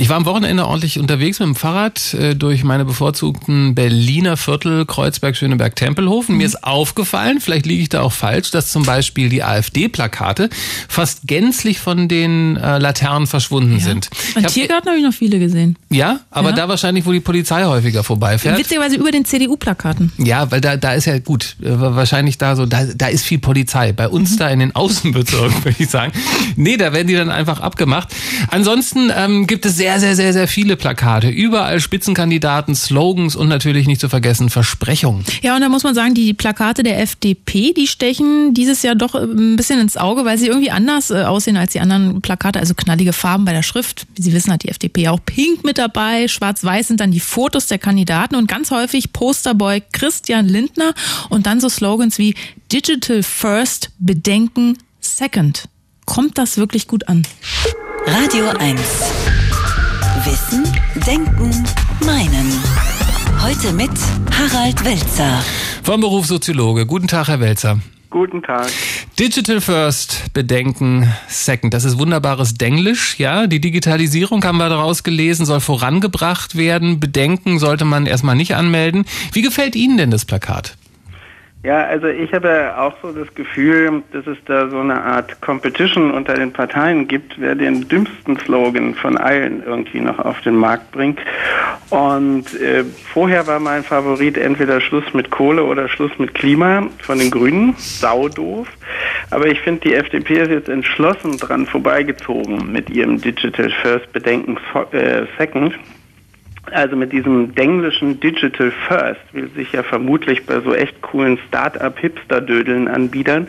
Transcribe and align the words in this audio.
Ich 0.00 0.08
war 0.08 0.16
am 0.16 0.24
Wochenende 0.24 0.66
ordentlich 0.66 0.98
unterwegs 0.98 1.40
mit 1.40 1.48
dem 1.48 1.54
Fahrrad 1.54 2.14
äh, 2.14 2.34
durch 2.34 2.64
meine 2.64 2.86
bevorzugten 2.86 3.74
Berliner 3.74 4.38
Viertel 4.38 4.86
Kreuzberg, 4.86 5.36
Schöneberg, 5.36 5.76
Tempelhofen. 5.76 6.36
Mhm. 6.36 6.38
Mir 6.38 6.46
ist 6.46 6.64
aufgefallen, 6.64 7.38
vielleicht 7.38 7.66
liege 7.66 7.82
ich 7.82 7.90
da 7.90 8.00
auch 8.00 8.12
falsch, 8.12 8.50
dass 8.50 8.72
zum 8.72 8.84
Beispiel 8.84 9.28
die 9.28 9.42
AfD-Plakate 9.42 10.48
fast 10.88 11.26
gänzlich 11.26 11.80
von 11.80 12.08
den 12.08 12.56
äh, 12.56 12.78
Laternen 12.78 13.26
verschwunden 13.26 13.74
ja. 13.74 13.80
sind. 13.80 14.08
Im 14.36 14.46
Tiergarten 14.46 14.88
habe 14.88 14.96
ich 14.96 15.04
noch 15.04 15.12
viele 15.12 15.38
gesehen. 15.38 15.76
Ja, 15.90 16.20
aber 16.30 16.48
ja. 16.48 16.56
da 16.56 16.68
wahrscheinlich, 16.70 17.04
wo 17.04 17.12
die 17.12 17.20
Polizei 17.20 17.64
häufiger 17.64 18.02
vorbeifährt. 18.02 18.58
Witzigerweise 18.58 18.96
über 18.96 19.10
den 19.10 19.26
CDU-Plakaten. 19.26 20.12
Ja, 20.16 20.50
weil 20.50 20.62
da, 20.62 20.78
da 20.78 20.94
ist 20.94 21.04
ja 21.04 21.18
gut, 21.18 21.56
äh, 21.62 21.78
wahrscheinlich 21.78 22.38
da 22.38 22.56
so, 22.56 22.64
da, 22.64 22.86
da 22.86 23.08
ist 23.08 23.26
viel 23.26 23.38
Polizei. 23.38 23.92
Bei 23.92 24.08
uns 24.08 24.30
mhm. 24.32 24.36
da 24.38 24.48
in 24.48 24.60
den 24.60 24.74
Außenbezirken, 24.74 25.62
würde 25.64 25.76
ich 25.78 25.90
sagen. 25.90 26.12
Nee, 26.56 26.78
da 26.78 26.94
werden 26.94 27.06
die 27.06 27.16
dann 27.16 27.30
einfach 27.30 27.60
abgemacht. 27.60 28.08
Ansonsten 28.48 29.12
ähm, 29.14 29.46
gibt 29.46 29.66
es 29.66 29.76
sehr 29.76 29.89
sehr, 29.98 29.98
sehr, 29.98 30.14
sehr, 30.14 30.32
sehr 30.32 30.48
viele 30.48 30.76
Plakate. 30.76 31.28
Überall 31.28 31.80
Spitzenkandidaten, 31.80 32.76
Slogans 32.76 33.34
und 33.34 33.48
natürlich 33.48 33.88
nicht 33.88 34.00
zu 34.00 34.08
vergessen 34.08 34.48
Versprechungen. 34.48 35.24
Ja, 35.42 35.56
und 35.56 35.62
da 35.62 35.68
muss 35.68 35.82
man 35.82 35.96
sagen, 35.96 36.14
die 36.14 36.32
Plakate 36.32 36.84
der 36.84 37.00
FDP, 37.00 37.72
die 37.72 37.88
stechen 37.88 38.54
dieses 38.54 38.82
Jahr 38.82 38.94
doch 38.94 39.16
ein 39.16 39.56
bisschen 39.56 39.80
ins 39.80 39.96
Auge, 39.96 40.24
weil 40.24 40.38
sie 40.38 40.46
irgendwie 40.46 40.70
anders 40.70 41.10
äh, 41.10 41.24
aussehen 41.24 41.56
als 41.56 41.72
die 41.72 41.80
anderen 41.80 42.20
Plakate. 42.20 42.60
Also 42.60 42.74
knallige 42.74 43.12
Farben 43.12 43.44
bei 43.44 43.52
der 43.52 43.64
Schrift. 43.64 44.06
Wie 44.14 44.22
Sie 44.22 44.32
wissen, 44.32 44.52
hat 44.52 44.62
die 44.62 44.68
FDP 44.68 45.08
auch 45.08 45.18
pink 45.24 45.64
mit 45.64 45.78
dabei. 45.78 46.28
Schwarz-weiß 46.28 46.86
sind 46.88 47.00
dann 47.00 47.10
die 47.10 47.20
Fotos 47.20 47.66
der 47.66 47.78
Kandidaten 47.78 48.36
und 48.36 48.46
ganz 48.46 48.70
häufig 48.70 49.12
Posterboy 49.12 49.82
Christian 49.92 50.46
Lindner 50.46 50.94
und 51.30 51.46
dann 51.46 51.60
so 51.60 51.68
Slogans 51.68 52.18
wie 52.18 52.34
Digital 52.70 53.22
First, 53.22 53.90
Bedenken 53.98 54.78
Second. 55.00 55.64
Kommt 56.06 56.38
das 56.38 56.58
wirklich 56.58 56.86
gut 56.86 57.08
an? 57.08 57.22
Radio 58.06 58.48
1 58.50 58.80
Wissen, 60.24 60.64
Denken, 61.06 61.50
Meinen. 62.04 62.52
Heute 63.42 63.72
mit 63.72 63.90
Harald 64.30 64.84
Welzer. 64.84 65.42
Vom 65.82 66.02
Beruf 66.02 66.26
Soziologe. 66.26 66.84
Guten 66.84 67.08
Tag, 67.08 67.28
Herr 67.28 67.40
Welzer. 67.40 67.78
Guten 68.10 68.42
Tag. 68.42 68.68
Digital 69.18 69.62
First, 69.62 70.34
Bedenken 70.34 71.10
Second. 71.26 71.72
Das 71.72 71.84
ist 71.84 71.98
wunderbares 71.98 72.54
Denglisch, 72.54 73.18
ja. 73.18 73.46
Die 73.46 73.60
Digitalisierung 73.60 74.44
haben 74.44 74.58
wir 74.58 74.68
daraus 74.68 75.04
gelesen, 75.04 75.46
soll 75.46 75.60
vorangebracht 75.60 76.54
werden. 76.54 77.00
Bedenken 77.00 77.58
sollte 77.58 77.86
man 77.86 78.04
erstmal 78.04 78.36
nicht 78.36 78.54
anmelden. 78.54 79.06
Wie 79.32 79.42
gefällt 79.42 79.74
Ihnen 79.74 79.96
denn 79.96 80.10
das 80.10 80.26
Plakat? 80.26 80.76
Ja, 81.62 81.84
also 81.84 82.06
ich 82.06 82.32
habe 82.32 82.74
auch 82.78 82.94
so 83.02 83.12
das 83.12 83.34
Gefühl, 83.34 84.02
dass 84.12 84.26
es 84.26 84.38
da 84.46 84.70
so 84.70 84.78
eine 84.78 85.02
Art 85.02 85.42
Competition 85.42 86.10
unter 86.10 86.32
den 86.32 86.54
Parteien 86.54 87.06
gibt, 87.06 87.38
wer 87.38 87.54
den 87.54 87.86
dümmsten 87.86 88.38
Slogan 88.38 88.94
von 88.94 89.18
allen 89.18 89.62
irgendwie 89.62 90.00
noch 90.00 90.18
auf 90.18 90.40
den 90.40 90.56
Markt 90.56 90.90
bringt. 90.92 91.20
Und 91.90 92.58
äh, 92.58 92.82
vorher 93.12 93.46
war 93.46 93.60
mein 93.60 93.82
Favorit 93.82 94.38
entweder 94.38 94.80
Schluss 94.80 95.12
mit 95.12 95.30
Kohle 95.30 95.64
oder 95.64 95.86
Schluss 95.90 96.12
mit 96.18 96.32
Klima 96.32 96.86
von 97.02 97.18
den 97.18 97.30
Grünen. 97.30 97.74
Saudoof. 97.76 98.66
Aber 99.28 99.46
ich 99.46 99.60
finde, 99.60 99.82
die 99.82 99.94
FDP 99.94 100.40
ist 100.40 100.50
jetzt 100.50 100.68
entschlossen 100.70 101.36
dran 101.36 101.66
vorbeigezogen 101.66 102.72
mit 102.72 102.88
ihrem 102.88 103.20
Digital 103.20 103.70
First 103.82 104.10
Bedenken 104.14 104.56
äh, 104.92 105.26
Second. 105.36 105.78
Also 106.72 106.96
mit 106.96 107.12
diesem 107.12 107.54
denglischen 107.54 108.20
Digital 108.20 108.70
First 108.88 109.20
will 109.32 109.50
sich 109.56 109.72
ja 109.72 109.82
vermutlich 109.82 110.46
bei 110.46 110.60
so 110.60 110.74
echt 110.74 111.00
coolen 111.02 111.38
Start-up-Hipster-Dödeln 111.48 112.88
anbiedern. 112.88 113.48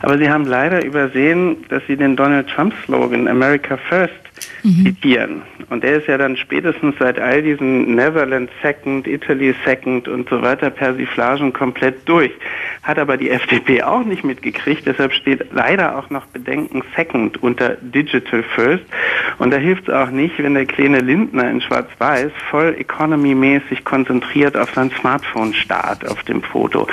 Aber 0.00 0.18
sie 0.18 0.30
haben 0.30 0.46
leider 0.46 0.84
übersehen, 0.84 1.64
dass 1.68 1.82
sie 1.86 1.96
den 1.96 2.16
Donald 2.16 2.48
Trump-Slogan 2.48 3.28
America 3.28 3.76
First 3.76 4.14
mhm. 4.62 4.84
zitieren. 4.84 5.42
Und 5.70 5.84
der 5.84 5.96
ist 5.96 6.08
ja 6.08 6.18
dann 6.18 6.36
spätestens 6.36 6.94
seit 6.98 7.18
all 7.18 7.42
diesen 7.42 7.94
Netherlands 7.94 8.52
Second, 8.62 9.06
Italy 9.06 9.54
Second 9.64 10.08
und 10.08 10.28
so 10.28 10.40
weiter 10.42 10.70
Persiflagen 10.70 11.52
komplett 11.52 12.08
durch. 12.08 12.32
Hat 12.82 12.98
aber 12.98 13.16
die 13.16 13.30
FDP 13.30 13.82
auch 13.82 14.04
nicht 14.04 14.24
mitgekriegt, 14.24 14.86
deshalb 14.86 15.12
steht 15.12 15.46
leider 15.52 15.98
auch 15.98 16.10
noch 16.10 16.26
Bedenken 16.26 16.82
Second 16.96 17.42
unter 17.42 17.76
Digital 17.80 18.42
First. 18.42 18.84
Und 19.38 19.52
da 19.52 19.58
hilft 19.58 19.88
es 19.88 19.94
auch 19.94 20.10
nicht, 20.10 20.42
wenn 20.42 20.54
der 20.54 20.66
kleine 20.66 21.00
Lindner 21.00 21.50
in 21.50 21.60
Schwarz-Weiß 21.60 22.32
voll 22.50 22.76
economy-mäßig 22.78 23.84
konzentriert 23.84 24.56
auf 24.56 24.70
sein 24.74 24.90
Smartphone 24.98 25.54
starrt 25.54 26.08
auf 26.08 26.22
dem 26.24 26.42
Foto. 26.42 26.86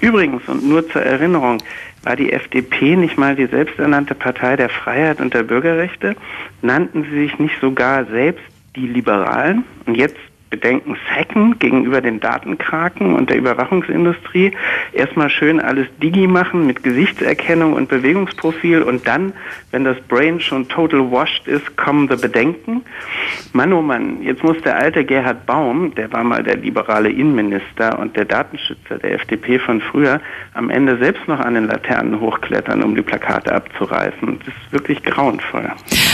Übrigens, 0.00 0.46
und 0.48 0.68
nur 0.68 0.88
zur 0.88 1.02
Erinnerung, 1.02 1.58
war 2.02 2.16
die 2.16 2.32
FDP 2.32 2.96
nicht 2.96 3.16
mal 3.16 3.34
die 3.34 3.46
selbsternannte 3.46 4.14
Partei 4.14 4.56
der 4.56 4.68
Freiheit 4.68 5.20
und 5.20 5.34
der 5.34 5.42
Bürgerrechte? 5.42 6.14
Nannten 6.62 7.04
sie 7.04 7.26
sich 7.26 7.38
nicht 7.38 7.60
sogar 7.60 8.04
selbst 8.06 8.44
die 8.76 8.86
Liberalen? 8.86 9.64
Und 9.86 9.96
jetzt 9.96 10.16
Bedenken 10.50 10.96
Second 11.14 11.58
gegenüber 11.58 12.00
den 12.00 12.20
Datenkraken 12.20 13.14
und 13.14 13.30
der 13.30 13.36
Überwachungsindustrie. 13.36 14.52
Erstmal 14.92 15.28
schön 15.28 15.60
alles 15.60 15.88
Digi 16.00 16.26
machen 16.26 16.66
mit 16.66 16.82
Gesichtserkennung 16.82 17.72
und 17.72 17.88
Bewegungsprofil 17.88 18.82
und 18.82 19.06
dann, 19.08 19.32
wenn 19.72 19.84
das 19.84 19.96
Brain 20.08 20.40
schon 20.40 20.68
total 20.68 21.10
washed 21.10 21.48
ist, 21.48 21.76
kommen 21.76 22.08
the 22.08 22.16
Bedenken. 22.16 22.82
Mann, 23.52 23.72
oh 23.72 23.82
Mann, 23.82 24.22
jetzt 24.22 24.44
muss 24.44 24.56
der 24.62 24.76
alte 24.76 25.04
Gerhard 25.04 25.46
Baum, 25.46 25.94
der 25.94 26.12
war 26.12 26.22
mal 26.22 26.42
der 26.42 26.56
liberale 26.56 27.10
Innenminister 27.10 27.98
und 27.98 28.16
der 28.16 28.24
Datenschützer 28.24 28.98
der 28.98 29.14
FDP 29.14 29.58
von 29.58 29.80
früher, 29.80 30.20
am 30.54 30.70
Ende 30.70 30.96
selbst 30.98 31.26
noch 31.26 31.40
an 31.40 31.54
den 31.54 31.66
Laternen 31.66 32.20
hochklettern, 32.20 32.82
um 32.82 32.94
die 32.94 33.02
Plakate 33.02 33.52
abzureißen. 33.52 34.38
Das 34.38 34.48
ist 34.48 34.72
wirklich 34.72 35.02
grauenvoll. 35.02 35.72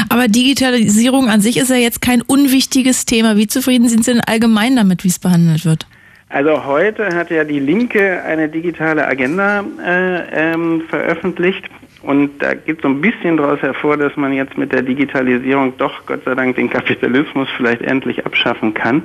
Aber 0.09 0.29
Digitalisierung 0.29 1.29
an 1.29 1.41
sich 1.41 1.57
ist 1.57 1.71
ja 1.71 1.77
jetzt 1.77 2.01
kein 2.01 2.23
unwichtiges 2.23 3.05
Thema. 3.05 3.37
Wie 3.37 3.47
zufrieden 3.47 3.89
sind 3.89 4.05
Sie 4.05 4.13
denn 4.13 4.22
allgemein 4.29 4.77
damit, 4.77 5.05
wie 5.05 5.09
es 5.09 5.19
behandelt 5.19 5.65
wird? 5.65 5.87
Also 6.29 6.65
heute 6.65 7.15
hat 7.15 7.31
ja 7.31 7.45
die 7.45 7.61
Linke 7.61 8.23
eine 8.23 8.49
digitale 8.49 9.07
Agenda 9.07 9.63
äh, 9.85 10.53
ähm, 10.53 10.83
veröffentlicht. 10.89 11.69
Und 12.03 12.43
da 12.43 12.55
geht 12.55 12.83
so 12.83 12.89
ein 12.89 13.01
bisschen 13.01 13.37
daraus 13.37 13.61
hervor, 13.63 13.97
dass 13.97 14.17
man 14.17 14.33
jetzt 14.33 14.59
mit 14.59 14.73
der 14.73 14.83
Digitalisierung 14.83 15.77
doch 15.77 16.05
Gott 16.07 16.25
sei 16.25 16.35
Dank 16.35 16.57
den 16.57 16.69
Kapitalismus 16.69 17.49
vielleicht 17.57 17.83
endlich 17.83 18.27
abschaffen 18.27 18.75
kann. 18.75 19.03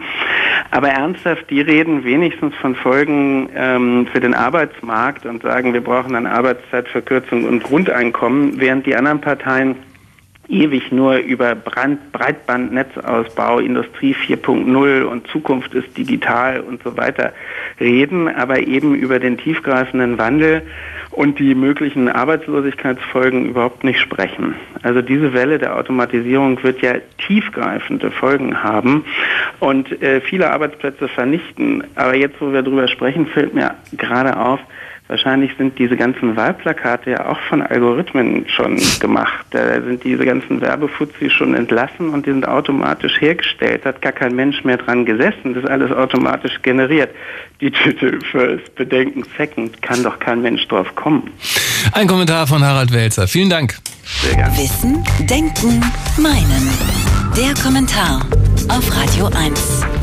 Aber 0.72 0.90
ernsthaft, 0.90 1.50
die 1.50 1.62
reden 1.62 2.04
wenigstens 2.04 2.56
von 2.56 2.76
Folgen 2.76 3.50
ähm, 3.56 4.08
für 4.12 4.20
den 4.20 4.34
Arbeitsmarkt 4.34 5.26
und 5.26 5.44
sagen, 5.44 5.74
wir 5.74 5.82
brauchen 5.82 6.16
eine 6.16 6.32
Arbeitszeitverkürzung 6.32 7.44
und 7.44 7.62
Grundeinkommen, 7.62 8.60
während 8.60 8.86
die 8.86 8.96
anderen 8.96 9.22
Parteien 9.22 9.76
ewig 10.50 10.92
nur 10.92 11.18
über 11.18 11.56
Brand 11.56 12.12
Breitbandnetzausbau, 12.12 13.60
Industrie 13.60 14.16
4.0 14.16 15.04
und 15.04 15.28
Zukunft 15.28 15.74
ist 15.74 15.98
digital 15.98 16.62
und 16.62 16.82
so 16.84 16.96
weiter 16.98 17.34
reden, 17.80 18.28
aber 18.28 18.60
eben 18.60 18.96
über 18.96 19.20
den 19.20 19.38
tiefgreifenden 19.38 20.18
Wandel 20.18 20.64
und 21.12 21.40
die 21.40 21.56
möglichen 21.56 22.10
Arbeitslosigkeitsfolgen 22.10 23.50
überhaupt 23.50 23.84
nicht 23.84 24.00
sprechen. 24.00 24.56
Also 24.84 25.02
diese 25.02 25.34
Welle 25.34 25.58
der 25.58 25.76
Automatisierung 25.76 26.62
wird 26.64 26.82
ja 26.82 26.96
tiefgreifende 27.18 28.12
Folgen 28.12 28.64
haben 28.64 29.06
und 29.60 30.02
äh, 30.02 30.22
viele 30.22 30.52
Arbeitsplätze 30.52 31.08
vernichten. 31.08 31.84
Aber 31.96 32.16
jetzt, 32.16 32.40
wo 32.40 32.54
wir 32.54 32.62
darüber 32.62 32.88
sprechen, 32.88 33.28
fällt 33.28 33.54
mir 33.54 33.76
gerade 33.94 34.38
auf, 34.38 34.60
Wahrscheinlich 35.08 35.52
sind 35.58 35.80
diese 35.80 35.96
ganzen 35.96 36.36
Wahlplakate 36.36 37.12
ja 37.12 37.30
auch 37.30 37.40
von 37.48 37.62
Algorithmen 37.62 38.46
schon 38.50 38.78
gemacht. 39.00 39.46
Da 39.52 39.82
sind 39.82 40.04
diese 40.04 40.26
ganzen 40.26 40.60
Werbefuzzi 40.60 41.30
schon 41.30 41.54
entlassen 41.56 42.10
und 42.10 42.26
die 42.26 42.32
sind 42.32 42.46
automatisch 42.46 43.22
hergestellt. 43.22 43.86
Hat 43.86 44.02
gar 44.02 44.12
kein 44.12 44.36
Mensch 44.36 44.66
mehr 44.66 44.78
dran 44.78 45.06
gesessen. 45.06 45.54
Das 45.54 45.64
ist 45.64 45.70
alles 45.70 45.92
automatisch 45.92 46.62
generiert. 46.62 47.12
Digital 47.62 48.20
First, 48.32 48.76
Bedenken 48.76 49.24
Second, 49.38 49.82
kann 49.82 50.04
doch 50.04 50.20
kein 50.20 50.42
Mensch 50.42 50.68
drauf 50.68 50.94
kommen. 50.96 51.32
Ein 51.94 52.08
Kommentar 52.08 52.46
von 52.46 52.64
Harald 52.64 52.92
Welzer. 52.92 53.28
Vielen 53.28 53.50
Dank. 53.50 53.78
Sehr 54.04 54.36
gerne. 54.36 54.58
Wissen, 54.58 55.04
Denken, 55.22 55.80
Meinen. 56.18 56.70
Der 57.38 57.54
Kommentar 57.64 58.22
auf 58.70 58.90
Radio 58.96 59.28
1. 59.28 59.97